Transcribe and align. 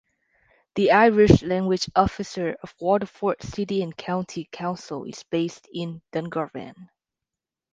The 0.73 0.93
Irish 0.93 1.43
Language 1.43 1.87
Officer 1.95 2.57
of 2.63 2.73
Waterford 2.81 3.43
City 3.43 3.83
and 3.83 3.95
County 3.95 4.49
Council 4.51 5.03
is 5.03 5.21
based 5.21 5.67
in 5.71 6.01
Dungarvan. 6.11 6.89